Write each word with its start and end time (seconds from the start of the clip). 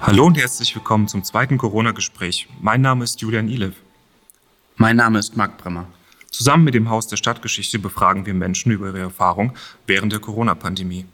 Hallo 0.00 0.26
und 0.26 0.36
herzlich 0.36 0.74
willkommen 0.74 1.06
zum 1.06 1.22
zweiten 1.22 1.58
Corona-Gespräch. 1.58 2.48
Mein 2.60 2.80
Name 2.80 3.04
ist 3.04 3.20
Julian 3.20 3.48
Ilev. 3.48 3.74
Mein 4.76 4.96
Name 4.96 5.20
ist 5.20 5.36
Marc 5.36 5.56
Bremmer. 5.58 5.86
Zusammen 6.30 6.64
mit 6.64 6.74
dem 6.74 6.90
Haus 6.90 7.06
der 7.06 7.16
Stadtgeschichte 7.16 7.78
befragen 7.78 8.26
wir 8.26 8.34
Menschen 8.34 8.72
über 8.72 8.88
ihre 8.88 8.98
Erfahrung 8.98 9.52
während 9.86 10.12
der 10.12 10.18
Corona-Pandemie. 10.18 11.04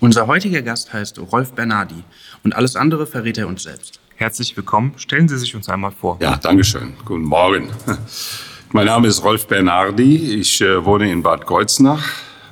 Unser 0.00 0.26
heutiger 0.28 0.62
Gast 0.62 0.94
heißt 0.94 1.18
Rolf 1.18 1.52
Bernardi 1.52 2.02
und 2.42 2.54
alles 2.54 2.74
andere 2.74 3.06
verrät 3.06 3.36
er 3.36 3.48
uns 3.48 3.64
selbst. 3.64 4.00
Herzlich 4.14 4.56
willkommen. 4.56 4.94
Stellen 4.96 5.28
Sie 5.28 5.36
sich 5.36 5.54
uns 5.54 5.68
einmal 5.68 5.92
vor. 5.92 6.16
Ja, 6.22 6.38
danke 6.38 6.64
schön. 6.64 6.94
Guten 7.04 7.24
Morgen. 7.24 7.68
Mein 8.72 8.86
Name 8.86 9.08
ist 9.08 9.22
Rolf 9.22 9.46
Bernardi. 9.46 10.40
Ich 10.40 10.60
äh, 10.62 10.82
wohne 10.84 11.12
in 11.12 11.22
Bad 11.22 11.46
Kreuznach, 11.46 12.02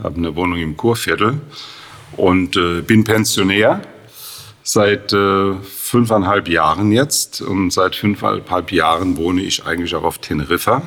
habe 0.02 0.16
eine 0.16 0.36
Wohnung 0.36 0.58
im 0.58 0.76
Kurviertel 0.76 1.40
und 2.16 2.56
äh, 2.56 2.80
bin 2.82 3.04
Pensionär 3.04 3.80
seit 4.64 5.12
äh, 5.12 5.54
fünfeinhalb 5.54 6.48
Jahren 6.48 6.90
jetzt. 6.90 7.42
Und 7.42 7.70
seit 7.70 7.94
fünfeinhalb 7.94 8.72
Jahren 8.72 9.16
wohne 9.16 9.42
ich 9.42 9.64
eigentlich 9.66 9.94
auch 9.94 10.02
auf 10.02 10.18
Teneriffa. 10.18 10.82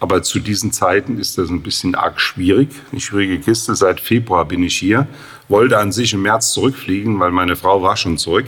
Aber 0.00 0.22
zu 0.22 0.40
diesen 0.40 0.72
Zeiten 0.72 1.18
ist 1.18 1.38
das 1.38 1.50
ein 1.50 1.62
bisschen 1.62 1.94
arg 1.94 2.20
schwierig. 2.20 2.70
Eine 2.90 3.00
schwierige 3.00 3.38
Kiste. 3.38 3.74
Seit 3.76 4.00
Februar 4.00 4.46
bin 4.46 4.62
ich 4.62 4.76
hier. 4.76 5.06
Wollte 5.48 5.78
an 5.78 5.92
sich 5.92 6.14
im 6.14 6.22
März 6.22 6.52
zurückfliegen, 6.52 7.20
weil 7.20 7.30
meine 7.30 7.54
Frau 7.54 7.82
war 7.82 7.96
schon 7.96 8.18
zurück. 8.18 8.46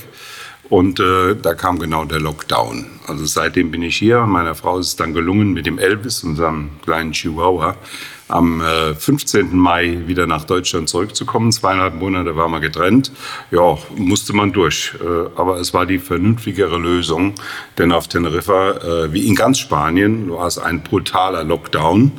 Und 0.70 1.00
äh, 1.00 1.34
da 1.34 1.54
kam 1.54 1.78
genau 1.78 2.04
der 2.04 2.20
Lockdown. 2.20 2.86
Also 3.06 3.26
seitdem 3.26 3.70
bin 3.70 3.82
ich 3.82 3.96
hier. 3.96 4.24
Meiner 4.26 4.54
Frau 4.54 4.78
ist 4.78 4.86
es 4.86 4.96
dann 4.96 5.12
gelungen, 5.12 5.52
mit 5.52 5.66
dem 5.66 5.78
Elvis, 5.78 6.22
unserem 6.22 6.70
kleinen 6.84 7.12
Chihuahua, 7.12 7.76
am 8.30 8.60
äh, 8.60 8.94
15. 8.94 9.56
Mai 9.56 10.00
wieder 10.06 10.26
nach 10.26 10.44
Deutschland 10.44 10.88
zurückzukommen. 10.88 11.52
Zweieinhalb 11.52 11.94
Monate 11.94 12.36
waren 12.36 12.50
wir 12.50 12.60
getrennt. 12.60 13.12
Ja, 13.50 13.78
musste 13.96 14.34
man 14.34 14.52
durch. 14.52 14.94
Äh, 15.00 15.30
aber 15.36 15.58
es 15.58 15.74
war 15.74 15.86
die 15.86 15.98
vernünftigere 15.98 16.78
Lösung. 16.78 17.34
Denn 17.78 17.92
auf 17.92 18.08
Teneriffa, 18.08 18.70
äh, 18.70 19.12
wie 19.12 19.26
in 19.26 19.34
ganz 19.34 19.58
Spanien, 19.58 20.30
war 20.30 20.46
es 20.46 20.58
ein 20.58 20.82
brutaler 20.82 21.44
Lockdown 21.44 22.12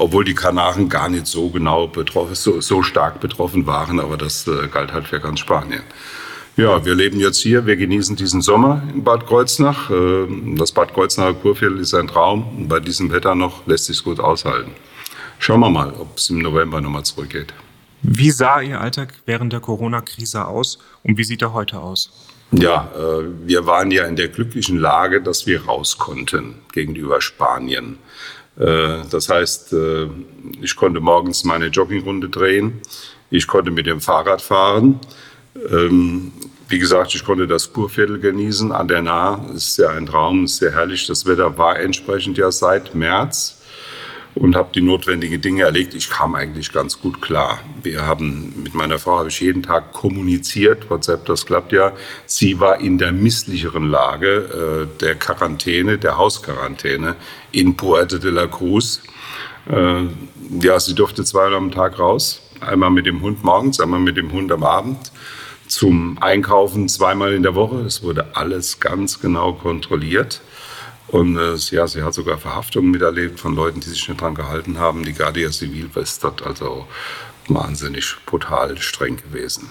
obwohl 0.00 0.24
die 0.24 0.34
Kanaren 0.34 0.88
gar 0.88 1.08
nicht 1.08 1.26
so 1.26 1.48
genau 1.48 1.88
betroffen, 1.88 2.36
so, 2.36 2.60
so 2.60 2.84
stark 2.84 3.18
betroffen 3.18 3.66
waren, 3.66 3.98
aber 3.98 4.16
das 4.16 4.46
äh, 4.46 4.68
galt 4.68 4.92
halt 4.92 5.08
für 5.08 5.18
ganz 5.18 5.40
Spanien. 5.40 5.82
Ja, 6.58 6.84
wir 6.84 6.96
leben 6.96 7.20
jetzt 7.20 7.38
hier. 7.38 7.66
Wir 7.66 7.76
genießen 7.76 8.16
diesen 8.16 8.42
Sommer 8.42 8.82
in 8.92 9.04
Bad 9.04 9.26
Kreuznach. 9.28 9.90
Ähm, 9.90 10.56
das 10.56 10.72
Bad 10.72 10.92
Kreuznacher 10.92 11.34
Kurviertel 11.34 11.78
ist 11.78 11.94
ein 11.94 12.08
Traum. 12.08 12.48
Und 12.56 12.68
bei 12.68 12.80
diesem 12.80 13.12
Wetter 13.12 13.36
noch 13.36 13.64
lässt 13.68 13.84
sich 13.84 14.02
gut 14.02 14.18
aushalten. 14.18 14.72
Schauen 15.38 15.60
wir 15.60 15.70
mal, 15.70 15.92
ob 15.94 16.16
es 16.16 16.30
im 16.30 16.38
November 16.38 16.80
nochmal 16.80 17.04
zurückgeht. 17.04 17.54
Wie 18.02 18.30
sah 18.30 18.60
Ihr 18.60 18.80
Alltag 18.80 19.14
während 19.26 19.52
der 19.52 19.60
Corona-Krise 19.60 20.46
aus 20.46 20.78
und 21.02 21.18
wie 21.18 21.24
sieht 21.24 21.42
er 21.42 21.52
heute 21.52 21.80
aus? 21.80 22.10
Ja, 22.52 22.90
äh, 22.96 23.24
wir 23.46 23.66
waren 23.66 23.90
ja 23.90 24.06
in 24.06 24.16
der 24.16 24.28
glücklichen 24.28 24.78
Lage, 24.78 25.20
dass 25.20 25.46
wir 25.46 25.66
raus 25.66 25.98
konnten 25.98 26.54
gegenüber 26.72 27.20
Spanien. 27.20 27.98
Äh, 28.58 29.02
das 29.10 29.28
heißt, 29.28 29.72
äh, 29.74 30.08
ich 30.62 30.74
konnte 30.76 31.00
morgens 31.00 31.44
meine 31.44 31.66
Joggingrunde 31.66 32.28
drehen, 32.28 32.80
ich 33.30 33.46
konnte 33.46 33.70
mit 33.70 33.86
dem 33.86 34.00
Fahrrad 34.00 34.40
fahren. 34.40 34.98
Ähm, 35.70 36.32
wie 36.68 36.78
gesagt, 36.78 37.14
ich 37.14 37.24
konnte 37.24 37.46
das 37.46 37.72
Kurviertel 37.72 38.18
genießen 38.18 38.72
an 38.72 38.88
der 38.88 39.02
Nahe. 39.02 39.54
Ist 39.54 39.78
ja 39.78 39.90
ein 39.90 40.06
Traum, 40.06 40.44
ist 40.44 40.56
sehr 40.58 40.72
herrlich. 40.72 41.06
Das 41.06 41.26
Wetter 41.26 41.56
war 41.58 41.78
entsprechend 41.78 42.38
ja 42.38 42.50
seit 42.50 42.94
März 42.94 43.57
und 44.38 44.54
habe 44.54 44.70
die 44.74 44.80
notwendigen 44.80 45.40
Dinge 45.40 45.64
erlegt. 45.64 45.94
Ich 45.94 46.10
kam 46.10 46.34
eigentlich 46.34 46.72
ganz 46.72 47.00
gut 47.00 47.20
klar. 47.20 47.58
Wir 47.82 48.06
haben 48.06 48.54
mit 48.62 48.74
meiner 48.74 48.98
Frau 48.98 49.18
habe 49.18 49.28
ich 49.28 49.40
jeden 49.40 49.62
Tag 49.62 49.92
kommuniziert. 49.92 50.88
WhatsApp, 50.90 51.26
das 51.26 51.44
klappt 51.44 51.72
ja. 51.72 51.92
Sie 52.26 52.60
war 52.60 52.80
in 52.80 52.98
der 52.98 53.12
misslicheren 53.12 53.88
Lage 53.90 54.88
äh, 54.92 55.00
der 55.00 55.16
Quarantäne, 55.16 55.98
der 55.98 56.16
Hausquarantäne 56.16 57.16
in 57.50 57.76
Puerto 57.76 58.18
de 58.18 58.30
la 58.30 58.46
Cruz. 58.46 59.02
Äh, 59.68 60.04
ja, 60.62 60.78
sie 60.78 60.94
durfte 60.94 61.24
zweimal 61.24 61.56
am 61.56 61.70
Tag 61.72 61.98
raus. 61.98 62.40
Einmal 62.60 62.90
mit 62.90 63.06
dem 63.06 63.20
Hund 63.22 63.42
morgens, 63.42 63.80
einmal 63.80 64.00
mit 64.00 64.16
dem 64.16 64.32
Hund 64.32 64.52
am 64.52 64.62
Abend 64.62 65.12
zum 65.66 66.16
Einkaufen 66.20 66.88
zweimal 66.88 67.34
in 67.34 67.42
der 67.42 67.54
Woche. 67.54 67.80
Es 67.80 68.02
wurde 68.02 68.36
alles 68.36 68.80
ganz 68.80 69.20
genau 69.20 69.52
kontrolliert. 69.52 70.40
Und 71.08 71.38
äh, 71.38 71.54
ja, 71.70 71.86
sie 71.86 72.02
hat 72.02 72.14
sogar 72.14 72.38
Verhaftungen 72.38 72.90
miterlebt 72.90 73.40
von 73.40 73.54
Leuten, 73.54 73.80
die 73.80 73.88
sich 73.88 74.08
nicht 74.08 74.20
dran 74.20 74.34
gehalten 74.34 74.78
haben. 74.78 75.04
Die 75.04 75.14
Guardia 75.14 75.50
Civil 75.50 75.88
ist 75.94 76.22
dort 76.22 76.42
also 76.42 76.86
wahnsinnig 77.48 78.16
brutal 78.26 78.78
streng 78.78 79.16
gewesen. 79.16 79.70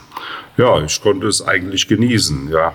Ja, 0.57 0.81
ich 0.83 0.99
konnte 1.01 1.27
es 1.27 1.45
eigentlich 1.45 1.87
genießen. 1.87 2.49
Ja, 2.49 2.73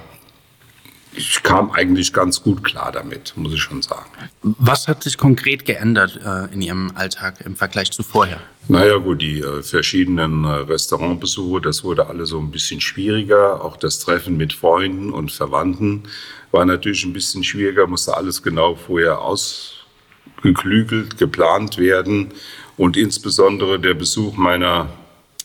ich 1.15 1.43
kam 1.43 1.71
eigentlich 1.71 2.13
ganz 2.13 2.43
gut 2.43 2.65
klar 2.65 2.91
damit, 2.93 3.35
muss 3.37 3.53
ich 3.53 3.61
schon 3.61 3.83
sagen. 3.83 4.11
Was 4.43 4.89
hat 4.89 5.03
sich 5.03 5.19
konkret 5.19 5.65
geändert 5.65 6.19
äh, 6.25 6.53
in 6.53 6.63
Ihrem 6.63 6.93
Alltag 6.95 7.43
im 7.45 7.55
Vergleich 7.57 7.91
zu 7.91 8.03
vorher? 8.03 8.41
Naja 8.69 8.97
gut, 8.97 9.21
die 9.21 9.41
äh, 9.41 9.63
verschiedenen 9.63 10.45
äh, 10.45 10.49
Restaurantbesuche, 10.49 11.61
das 11.61 11.85
wurde 11.85 12.07
alles 12.07 12.31
so 12.31 12.39
ein 12.39 12.51
bisschen 12.51 12.81
schwieriger. 12.81 13.63
Auch 13.63 13.77
das 13.77 13.99
Treffen 13.99 14.37
mit 14.37 14.53
Freunden 14.53 15.13
und 15.13 15.31
Verwandten 15.33 16.05
war 16.51 16.65
natürlich 16.65 17.05
ein 17.05 17.13
bisschen 17.13 17.45
schwieriger, 17.45 17.87
musste 17.87 18.17
alles 18.17 18.43
genau 18.43 18.75
vorher 18.75 19.21
ausgeklügelt, 19.21 21.19
geplant 21.19 21.77
werden. 21.77 22.33
Und 22.79 22.97
insbesondere 22.97 23.79
der 23.79 23.95
Besuch 23.95 24.37
meiner 24.37 24.89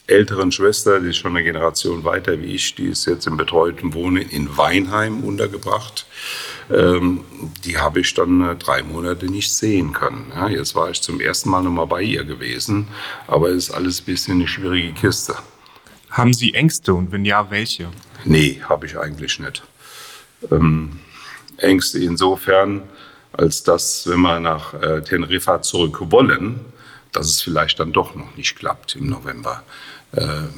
älteren 0.07 0.51
Schwester, 0.51 1.01
die 1.01 1.09
ist 1.09 1.18
schon 1.18 1.35
eine 1.35 1.44
Generation 1.44 2.03
weiter 2.06 2.41
wie 2.41 2.56
ich, 2.56 2.75
die 2.75 2.88
ist 2.88 3.06
jetzt 3.06 3.28
im 3.28 3.38
betreuten 3.38 3.94
Wohnen 3.94 4.23
in 4.29 4.57
Weinheim 4.57 5.23
untergebracht. 5.23 6.06
Ähm, 6.72 7.23
die 7.63 7.78
habe 7.78 8.00
ich 8.00 8.13
dann 8.13 8.41
äh, 8.41 8.56
drei 8.56 8.84
Monate 8.84 9.25
nicht 9.28 9.53
sehen 9.53 9.94
können. 9.94 10.31
Ja, 10.34 10.47
jetzt 10.47 10.75
war 10.75 10.90
ich 10.90 11.01
zum 11.01 11.19
ersten 11.19 11.50
Mal 11.50 11.62
nochmal 11.62 11.88
bei 11.88 12.01
ihr 12.01 12.23
gewesen, 12.23 12.88
aber 13.28 13.50
es 13.50 13.69
ist 13.69 13.72
alles 13.72 14.01
ein 14.01 14.06
bisschen 14.06 14.35
eine 14.35 14.47
schwierige 14.47 14.94
Kiste. 14.94 15.35
Haben 16.09 16.34
Sie 16.34 16.53
Ängste 16.53 16.94
und 16.94 17.12
wenn 17.12 17.25
ja, 17.25 17.51
welche? 17.51 17.89
Nee, 18.24 18.62
habe 18.68 18.85
ich 18.85 18.97
eigentlich 18.97 19.39
nicht. 19.39 19.63
Ähm, 20.51 21.00
Ängste 21.57 22.00
insofern, 22.00 22.84
als 23.34 23.63
dass, 23.63 24.07
wenn 24.07 24.22
wir 24.22 24.39
nach 24.39 24.74
äh, 24.74 25.01
Teneriffa 25.01 25.62
zurück 25.62 26.00
wollen, 26.12 26.62
dass 27.17 27.28
es 27.28 27.41
vielleicht 27.41 27.79
dann 27.79 27.91
doch 27.91 28.16
noch 28.16 28.35
nicht 28.35 28.55
klappt 28.55 28.95
im 28.95 29.07
November. 29.07 29.63
Ähm, 30.16 30.50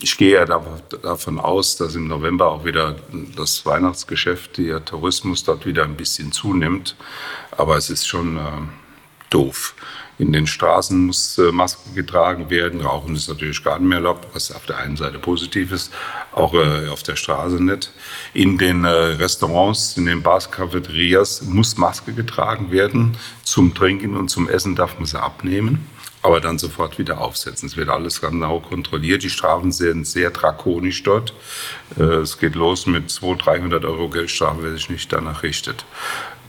ich 0.00 0.18
gehe 0.18 0.34
ja 0.34 0.44
davon 0.44 1.38
aus, 1.38 1.76
dass 1.76 1.94
im 1.94 2.08
November 2.08 2.50
auch 2.50 2.64
wieder 2.64 2.96
das 3.34 3.64
Weihnachtsgeschäft, 3.64 4.58
der 4.58 4.84
Tourismus 4.84 5.44
dort 5.44 5.64
wieder 5.66 5.84
ein 5.84 5.96
bisschen 5.96 6.32
zunimmt. 6.32 6.96
Aber 7.50 7.76
es 7.76 7.88
ist 7.88 8.06
schon 8.06 8.36
äh, 8.36 8.40
doof. 9.30 9.74
In 10.18 10.32
den 10.32 10.46
Straßen 10.46 11.06
muss 11.06 11.36
äh, 11.38 11.52
Maske 11.52 11.92
getragen 11.94 12.48
werden. 12.50 12.80
Rauchen 12.80 13.14
ist 13.14 13.28
natürlich 13.28 13.62
gar 13.62 13.78
nicht 13.78 13.88
mehr 13.88 13.98
erlaubt, 13.98 14.26
was 14.32 14.50
auf 14.50 14.64
der 14.66 14.78
einen 14.78 14.96
Seite 14.96 15.18
positiv 15.18 15.72
ist, 15.72 15.92
auch 16.32 16.54
äh, 16.54 16.88
auf 16.88 17.02
der 17.02 17.16
Straße 17.16 17.62
nicht. 17.62 17.92
In 18.32 18.58
den 18.58 18.84
äh, 18.84 18.88
Restaurants, 18.88 19.96
in 19.96 20.06
den 20.06 20.22
Bars, 20.22 20.50
Cafeterias 20.50 21.42
muss 21.42 21.76
Maske 21.76 22.12
getragen 22.12 22.70
werden. 22.70 23.16
Zum 23.42 23.74
Trinken 23.74 24.16
und 24.16 24.28
zum 24.28 24.48
Essen 24.48 24.74
darf 24.74 24.98
man 24.98 25.06
sie 25.06 25.20
abnehmen 25.20 25.86
aber 26.26 26.40
dann 26.40 26.58
sofort 26.58 26.98
wieder 26.98 27.20
aufsetzen. 27.20 27.68
Es 27.68 27.76
wird 27.76 27.88
alles 27.88 28.20
genau 28.20 28.58
kontrolliert. 28.58 29.22
Die 29.22 29.30
Strafen 29.30 29.70
sind 29.70 30.08
sehr 30.08 30.30
drakonisch 30.30 31.04
dort. 31.04 31.32
Äh, 31.96 32.02
es 32.02 32.38
geht 32.38 32.56
los 32.56 32.86
mit 32.86 33.10
200, 33.10 33.46
300 33.46 33.84
Euro 33.84 34.08
Geldstrafe, 34.08 34.64
wer 34.64 34.72
sich 34.72 34.90
nicht 34.90 35.12
danach 35.12 35.44
richtet. 35.44 35.84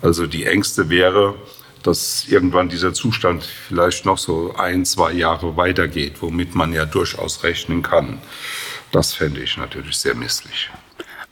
Also 0.02 0.26
die 0.26 0.46
Ängste 0.46 0.90
wäre, 0.90 1.36
dass 1.84 2.26
irgendwann 2.28 2.70
dieser 2.70 2.96
Zustand 2.96 3.44
vielleicht 3.44 4.04
noch 4.06 4.18
so 4.18 4.56
ein, 4.56 4.84
zwei 4.84 5.12
Jahre 5.12 5.56
weitergeht, 5.58 6.16
womit 6.22 6.56
man 6.56 6.74
ja 6.74 6.86
durchaus 6.86 7.44
rechnen 7.44 7.84
kann. 7.84 8.18
Das 8.92 9.14
fände 9.14 9.42
ich 9.42 9.58
natürlich 9.58 9.98
sehr 9.98 10.16
misslich. 10.16 10.72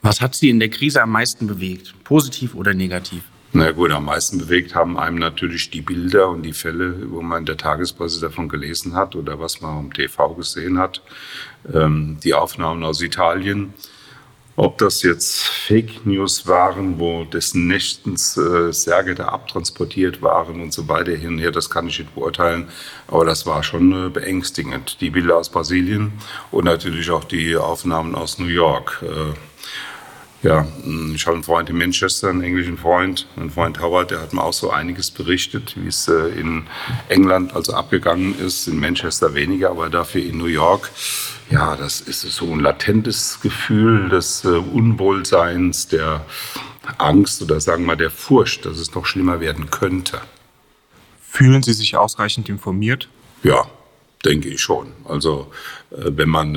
Was 0.03 0.21
hat 0.21 0.35
Sie 0.35 0.49
in 0.49 0.59
der 0.59 0.69
Krise 0.69 1.01
am 1.01 1.09
meisten 1.09 1.47
bewegt, 1.47 1.95
positiv 2.03 2.53
oder 2.53 2.75
negativ? 2.75 3.23
Na 3.57 3.71
gut, 3.71 3.89
am 3.91 4.03
meisten 4.03 4.37
bewegt 4.37 4.75
haben 4.75 4.99
einem 4.99 5.17
natürlich 5.17 5.69
die 5.69 5.79
Bilder 5.79 6.27
und 6.27 6.43
die 6.43 6.51
Fälle, 6.51 7.09
wo 7.09 7.21
man 7.21 7.39
in 7.39 7.45
der 7.45 7.55
Tagespresse 7.55 8.19
davon 8.19 8.49
gelesen 8.49 8.95
hat 8.95 9.15
oder 9.15 9.39
was 9.39 9.61
man 9.61 9.77
am 9.77 9.93
TV 9.93 10.33
gesehen 10.33 10.77
hat. 10.77 11.01
Ähm, 11.73 12.17
die 12.21 12.33
Aufnahmen 12.33 12.83
aus 12.83 13.01
Italien. 13.01 13.73
Ob 14.57 14.77
das 14.77 15.03
jetzt 15.03 15.41
Fake 15.41 16.05
News 16.05 16.47
waren, 16.47 16.99
wo 16.99 17.23
dessen 17.23 17.67
nächtens 17.67 18.35
äh, 18.35 18.73
Särge 18.73 19.15
da 19.15 19.29
abtransportiert 19.29 20.21
waren 20.21 20.59
und 20.59 20.73
so 20.73 20.89
weiter 20.89 21.13
hin 21.13 21.35
und 21.35 21.39
her, 21.39 21.51
das 21.51 21.69
kann 21.69 21.87
ich 21.87 21.99
nicht 21.99 22.13
beurteilen. 22.13 22.67
Aber 23.07 23.23
das 23.23 23.45
war 23.45 23.63
schon 23.63 24.07
äh, 24.07 24.09
beängstigend. 24.09 24.99
Die 24.99 25.11
Bilder 25.11 25.37
aus 25.37 25.47
Brasilien 25.47 26.11
und 26.51 26.65
natürlich 26.65 27.09
auch 27.09 27.23
die 27.23 27.55
Aufnahmen 27.55 28.15
aus 28.15 28.37
New 28.37 28.47
York. 28.47 29.01
Äh, 29.01 29.33
ja, 30.45 30.67
ich 31.15 31.25
habe 31.25 31.37
einen 31.37 31.43
Freund 31.43 31.71
in 31.71 31.77
Manchester, 31.77 32.29
einen 32.29 32.43
englischen 32.43 32.77
Freund, 32.77 33.25
einen 33.35 33.49
Freund 33.49 33.81
Howard, 33.81 34.11
der 34.11 34.21
hat 34.21 34.31
mir 34.31 34.43
auch 34.43 34.53
so 34.53 34.69
einiges 34.69 35.09
berichtet, 35.09 35.73
wie 35.75 35.87
es 35.87 36.07
äh, 36.07 36.27
in 36.39 36.67
England 37.09 37.55
also 37.55 37.73
abgegangen 37.73 38.37
ist, 38.37 38.67
in 38.67 38.79
Manchester 38.79 39.33
weniger, 39.33 39.71
aber 39.71 39.89
dafür 39.89 40.23
in 40.23 40.37
New 40.37 40.45
York. 40.45 40.91
ja, 41.49 41.75
das 41.75 41.99
ist 41.99 42.21
so 42.21 42.45
ein 42.51 42.59
latentes 42.59 43.39
Gefühl 43.41 44.09
des 44.09 44.45
äh, 44.45 44.49
Unwohlseins, 44.49 45.87
der 45.87 46.23
Angst 46.99 47.41
oder 47.41 47.59
sagen 47.59 47.81
wir 47.83 47.87
mal 47.87 47.97
der 47.97 48.11
Furcht, 48.11 48.67
dass 48.67 48.77
es 48.77 48.93
noch 48.93 49.07
schlimmer 49.07 49.39
werden 49.39 49.71
könnte. 49.71 50.21
Fühlen 51.27 51.63
Sie 51.63 51.73
sich 51.73 51.97
ausreichend 51.97 52.49
informiert? 52.49 53.09
Ja, 53.41 53.65
denke 54.23 54.49
ich 54.49 54.61
schon. 54.61 54.91
Also 55.05 55.51
äh, 55.89 56.11
wenn 56.15 56.29
man 56.29 56.55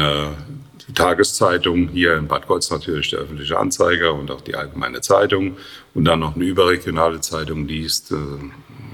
die 0.89 0.95
Tageszeitung 0.95 1.89
hier 1.89 2.17
in 2.17 2.27
Bad 2.27 2.47
Golz 2.47 2.71
natürlich 2.71 3.11
der 3.11 3.21
öffentliche 3.21 3.59
Anzeiger 3.59 4.15
und 4.15 4.31
auch 4.31 4.41
die 4.41 4.55
allgemeine 4.55 5.01
Zeitung. 5.01 5.57
Und 5.95 6.05
dann 6.05 6.21
noch 6.21 6.35
eine 6.35 6.45
überregionale 6.45 7.21
Zeitung 7.21 7.67
liest, 7.67 8.11
äh, 8.13 8.15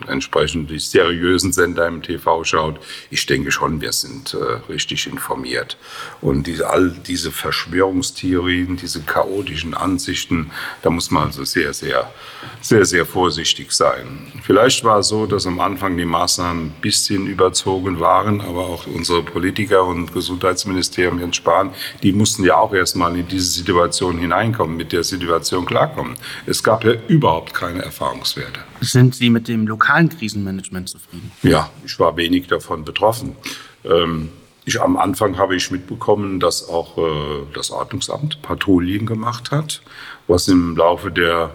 entsprechend 0.09 0.71
die 0.71 0.79
seriösen 0.79 1.53
Sender 1.53 1.87
im 1.87 2.03
TV 2.03 2.45
schaut, 2.45 2.81
ich 3.11 3.27
denke 3.27 3.51
schon, 3.51 3.81
wir 3.81 3.93
sind 3.93 4.35
äh, 4.35 4.73
richtig 4.73 5.07
informiert. 5.07 5.77
Und 6.21 6.47
die, 6.47 6.63
all 6.63 6.91
diese 6.91 7.31
Verschwörungstheorien, 7.31 8.77
diese 8.77 9.03
chaotischen 9.03 9.75
Ansichten, 9.75 10.51
da 10.83 10.91
muss 10.91 11.11
man 11.11 11.25
also 11.25 11.45
sehr, 11.45 11.73
sehr, 11.73 12.13
sehr, 12.61 12.85
sehr 12.85 13.07
vorsichtig 13.07 13.73
sein. 13.73 14.33
Vielleicht 14.43 14.85
war 14.85 14.99
es 14.99 15.09
so, 15.09 15.27
dass 15.27 15.47
am 15.47 15.61
Anfang 15.61 15.97
die 15.97 16.05
Maßnahmen 16.05 16.67
ein 16.67 16.75
bisschen 16.81 17.27
überzogen 17.27 18.01
waren, 18.01 18.41
aber 18.41 18.67
auch 18.67 18.87
unsere 18.87 19.23
Politiker 19.23 19.85
und 19.85 20.13
Gesundheitsministerium 20.13 21.19
Jens 21.21 21.37
Spahn, 21.37 21.71
die 22.03 22.13
mussten 22.13 22.45
ja 22.45 22.57
auch 22.57 22.73
erstmal 22.73 23.17
in 23.17 23.29
diese 23.29 23.51
Situation 23.51 24.19
hineinkommen, 24.19 24.77
mit 24.77 24.93
der 24.93 25.05
Situation 25.05 25.67
klarkommen. 25.67 26.17
Es 26.47 26.63
gab 26.63 26.85
ja 26.85 26.95
überhaupt 27.09 27.55
keine 27.55 27.83
Erfahrungswerte. 27.83 28.61
Sind 28.81 29.15
Sie 29.15 29.31
mit 29.31 29.49
dem 29.49 29.67
lokalen 29.67 29.94
Krisenmanagement 30.03 30.89
zufrieden? 30.89 31.31
Ja, 31.43 31.71
ich 31.85 31.99
war 31.99 32.17
wenig 32.17 32.47
davon 32.47 32.85
betroffen. 32.85 33.37
Ähm, 33.85 34.31
ich, 34.65 34.81
am 34.81 34.97
Anfang 34.97 35.37
habe 35.37 35.57
ich 35.57 35.71
mitbekommen, 35.71 36.41
dass 36.41 36.69
auch 36.69 36.97
äh, 36.99 37.47
das 37.53 37.71
Ordnungsamt 37.71 38.41
Patrouillen 38.43 39.07
gemacht 39.07 39.51
hat, 39.51 39.83
was 40.27 40.49
im 40.49 40.77
Laufe 40.77 41.11
der 41.11 41.51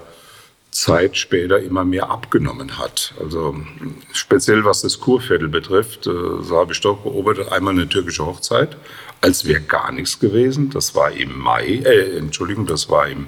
Zeit 0.71 1.17
später 1.17 1.59
immer 1.59 1.83
mehr 1.83 2.11
abgenommen 2.11 2.77
hat. 2.77 3.15
Also 3.19 3.55
speziell 4.13 4.63
was 4.63 4.81
das 4.83 4.99
Kurviertel 4.99 5.47
betrifft, 5.47 6.05
äh, 6.05 6.11
so 6.41 6.57
habe 6.57 6.73
ich 6.73 6.81
doch 6.81 6.99
beobachtet, 6.99 7.51
einmal 7.51 7.73
eine 7.73 7.89
türkische 7.89 8.25
Hochzeit, 8.25 8.77
als 9.21 9.45
wäre 9.45 9.61
gar 9.61 9.91
nichts 9.91 10.19
gewesen. 10.19 10.69
Das 10.69 10.93
war 10.93 11.11
im 11.11 11.37
Mai, 11.37 11.81
äh, 11.83 12.17
Entschuldigung, 12.17 12.67
das 12.67 12.89
war 12.89 13.07
im 13.07 13.27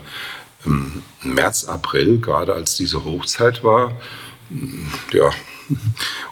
im 0.66 1.02
März, 1.24 1.66
April, 1.66 2.20
gerade 2.20 2.54
als 2.54 2.76
diese 2.76 3.04
Hochzeit 3.04 3.64
war, 3.64 3.94
ja, 5.12 5.30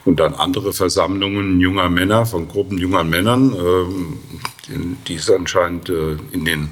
und 0.06 0.20
dann 0.20 0.34
andere 0.34 0.74
Versammlungen 0.74 1.60
junger 1.60 1.90
Männer, 1.90 2.26
von 2.26 2.48
Gruppen 2.48 2.78
junger 2.78 3.04
Männern, 3.04 3.54
äh, 3.54 4.76
die 5.08 5.16
es 5.16 5.30
anscheinend 5.30 5.90
äh, 5.90 6.18
in 6.32 6.46
den 6.46 6.70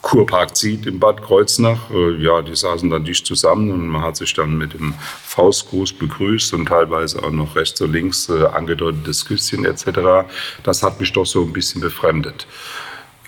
Kurpark 0.00 0.56
zieht 0.56 0.86
in 0.86 1.00
Bad 1.00 1.22
Kreuznach. 1.22 1.90
Äh, 1.90 2.22
ja, 2.22 2.42
die 2.42 2.54
saßen 2.54 2.88
dann 2.90 3.04
dicht 3.04 3.26
zusammen 3.26 3.70
und 3.70 3.88
man 3.88 4.02
hat 4.02 4.16
sich 4.16 4.32
dann 4.34 4.56
mit 4.56 4.74
dem 4.74 4.94
Faustgruß 5.24 5.94
begrüßt 5.94 6.54
und 6.54 6.66
teilweise 6.66 7.22
auch 7.22 7.30
noch 7.30 7.56
rechts 7.56 7.80
und 7.80 7.92
links 7.92 8.30
angedeutetes 8.30 9.24
Küsschen 9.26 9.64
etc. 9.64 10.28
Das 10.62 10.82
hat 10.82 11.00
mich 11.00 11.12
doch 11.12 11.26
so 11.26 11.42
ein 11.42 11.52
bisschen 11.52 11.80
befremdet. 11.80 12.46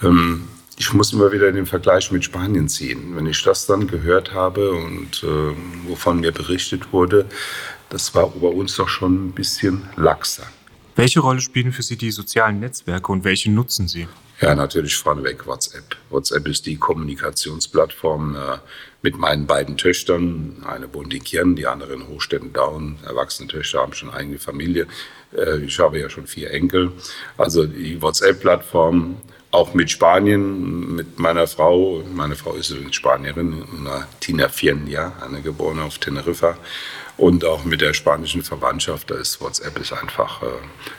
Ähm, 0.02 0.48
ich 0.80 0.94
muss 0.94 1.12
immer 1.12 1.30
wieder 1.30 1.52
den 1.52 1.66
Vergleich 1.66 2.10
mit 2.10 2.24
Spanien 2.24 2.66
ziehen. 2.66 3.14
Wenn 3.14 3.26
ich 3.26 3.42
das 3.42 3.66
dann 3.66 3.86
gehört 3.86 4.32
habe 4.32 4.72
und 4.72 5.22
äh, 5.22 5.86
wovon 5.86 6.20
mir 6.20 6.32
berichtet 6.32 6.90
wurde, 6.90 7.26
das 7.90 8.14
war 8.14 8.28
bei 8.30 8.48
uns 8.48 8.76
doch 8.76 8.88
schon 8.88 9.26
ein 9.26 9.32
bisschen 9.32 9.82
laxer. 9.96 10.44
Welche 10.96 11.20
Rolle 11.20 11.42
spielen 11.42 11.72
für 11.72 11.82
Sie 11.82 11.96
die 11.96 12.10
sozialen 12.10 12.60
Netzwerke 12.60 13.12
und 13.12 13.24
welche 13.24 13.50
nutzen 13.50 13.88
Sie? 13.88 14.08
Ja, 14.40 14.54
natürlich 14.54 14.96
vorneweg 14.96 15.46
WhatsApp. 15.46 15.96
WhatsApp 16.08 16.48
ist 16.48 16.64
die 16.64 16.76
Kommunikationsplattform 16.76 18.36
äh, 18.36 18.38
mit 19.02 19.18
meinen 19.18 19.46
beiden 19.46 19.76
Töchtern. 19.76 20.64
Eine 20.66 20.92
wohnt 20.94 21.12
in 21.12 21.22
Kirn, 21.22 21.56
die 21.56 21.66
andere 21.66 21.92
in 21.92 22.08
Hochstetten-Down. 22.08 23.00
Erwachsene 23.06 23.48
Töchter 23.48 23.80
haben 23.80 23.92
schon 23.92 24.08
eigene 24.08 24.38
Familie. 24.38 24.86
Äh, 25.36 25.58
ich 25.58 25.78
habe 25.78 26.00
ja 26.00 26.08
schon 26.08 26.26
vier 26.26 26.50
Enkel. 26.52 26.90
Also 27.36 27.66
die 27.66 28.00
WhatsApp-Plattform 28.00 29.18
auch 29.50 29.74
mit 29.74 29.90
Spanien, 29.90 30.94
mit 30.94 31.18
meiner 31.18 31.46
Frau. 31.46 32.02
Meine 32.14 32.36
Frau 32.36 32.52
ist 32.54 32.70
übrigens 32.70 32.96
Spanierin, 32.96 33.64
eine 33.78 34.06
Tina 34.20 34.48
Fienja, 34.48 35.12
eine 35.26 35.42
geborene 35.42 35.82
auf 35.82 35.98
Teneriffa. 35.98 36.56
Und 37.16 37.44
auch 37.44 37.64
mit 37.64 37.82
der 37.82 37.92
spanischen 37.92 38.42
Verwandtschaft, 38.42 39.10
da 39.10 39.16
ist 39.16 39.42
WhatsApp 39.42 39.78
ist 39.78 39.92
einfach 39.92 40.42
äh, 40.42 40.46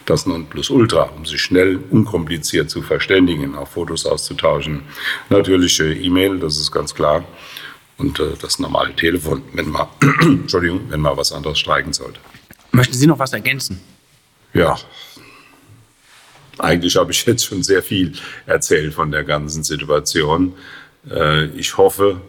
das 0.06 0.28
Nonplusultra, 0.28 1.10
um 1.18 1.26
sich 1.26 1.42
schnell, 1.42 1.80
unkompliziert 1.90 2.70
zu 2.70 2.84
verständigen, 2.84 3.56
auch 3.56 3.68
Fotos 3.68 4.06
auszutauschen. 4.06 4.84
Natürlich 5.30 5.80
äh, 5.80 5.94
E-Mail, 5.94 6.40
das 6.40 6.58
ist 6.58 6.72
ganz 6.72 6.94
klar. 6.94 7.24
Und 7.98 8.20
äh, 8.20 8.34
das 8.40 8.60
normale 8.60 8.96
Telefon, 8.96 9.42
wenn 9.54 9.70
man, 9.70 9.88
Entschuldigung, 10.22 10.82
wenn 10.90 11.00
man 11.00 11.18
was 11.18 11.32
anderes 11.32 11.58
streiken 11.58 11.94
sollte. 11.94 12.20
Möchten 12.72 12.94
Sie 12.94 13.08
noch 13.08 13.18
was 13.18 13.34
ergänzen? 13.34 13.82
Ja, 14.54 14.78
eigentlich 16.62 16.96
habe 16.96 17.12
ich 17.12 17.26
jetzt 17.26 17.46
schon 17.46 17.64
sehr 17.64 17.84
viel 17.84 18.14
erzählt 18.46 18.94
von 18.94 19.12
der 19.12 19.24
ganzen 19.24 19.64
Situation. 19.64 20.54
Äh, 21.10 21.46
ich 21.48 21.78
hoffe, 21.78 22.22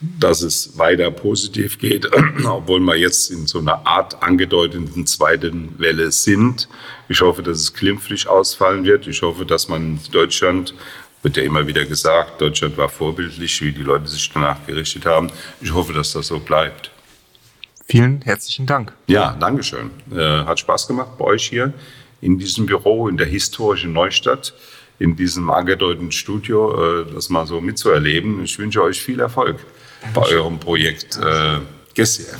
dass 0.00 0.42
es 0.42 0.78
weiter 0.78 1.10
positiv 1.10 1.78
geht, 1.78 2.08
obwohl 2.44 2.80
wir 2.80 2.96
jetzt 2.96 3.30
in 3.30 3.46
so 3.46 3.58
einer 3.58 3.86
Art 3.86 4.22
angedeuteten 4.22 5.06
zweiten 5.06 5.78
Welle 5.78 6.10
sind. 6.10 6.68
Ich 7.08 7.20
hoffe, 7.20 7.42
dass 7.42 7.58
es 7.58 7.74
glimpflich 7.74 8.26
ausfallen 8.26 8.84
wird. 8.84 9.06
Ich 9.06 9.22
hoffe, 9.22 9.44
dass 9.44 9.68
man 9.68 9.82
in 9.82 10.00
Deutschland, 10.12 10.74
wird 11.22 11.36
ja 11.36 11.42
immer 11.42 11.66
wieder 11.66 11.84
gesagt, 11.84 12.40
Deutschland 12.40 12.78
war 12.78 12.88
vorbildlich, 12.88 13.60
wie 13.60 13.72
die 13.72 13.82
Leute 13.82 14.08
sich 14.08 14.30
danach 14.32 14.66
gerichtet 14.66 15.04
haben. 15.04 15.30
Ich 15.60 15.72
hoffe, 15.72 15.92
dass 15.92 16.12
das 16.12 16.28
so 16.28 16.38
bleibt. 16.38 16.90
Vielen 17.86 18.22
herzlichen 18.22 18.66
Dank. 18.66 18.94
Ja, 19.06 19.36
Dankeschön. 19.38 19.90
Äh, 20.10 20.44
hat 20.44 20.60
Spaß 20.60 20.86
gemacht 20.86 21.18
bei 21.18 21.26
euch 21.26 21.46
hier 21.46 21.74
in 22.20 22.38
diesem 22.38 22.66
Büro 22.66 23.08
in 23.08 23.16
der 23.16 23.26
historischen 23.26 23.92
Neustadt, 23.92 24.54
in 24.98 25.16
diesem 25.16 25.50
angedeuteten 25.50 26.12
Studio, 26.12 27.02
äh, 27.02 27.06
das 27.12 27.30
mal 27.30 27.46
so 27.46 27.60
mitzuerleben. 27.60 28.44
Ich 28.44 28.58
wünsche 28.58 28.82
euch 28.82 29.00
viel 29.00 29.20
Erfolg 29.20 29.64
bei 30.14 30.22
eurem 30.22 30.58
Projekt 30.58 31.18
äh, 31.18 31.58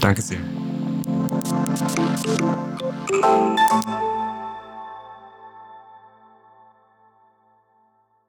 Danke 0.01 0.23
sehr. 0.23 0.39